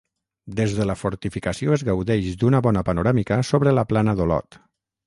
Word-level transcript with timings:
Des 0.59 0.71
de 0.77 0.87
la 0.91 0.95
fortificació 1.01 1.75
es 1.77 1.85
gaudeix 1.91 2.33
d'una 2.45 2.65
bona 2.69 2.85
panoràmica 2.89 3.39
sobre 3.53 3.79
la 3.81 3.87
plana 3.93 4.19
d'Olot. 4.23 4.61